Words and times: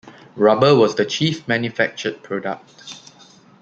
Rubber 0.35 0.75
was 0.75 0.95
the 0.95 1.05
chief 1.05 1.47
manufactured 1.47 2.23
product. 2.23 2.95